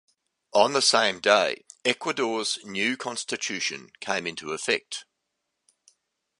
[0.53, 5.05] On the same day, Ecuador's new constitution came into effect.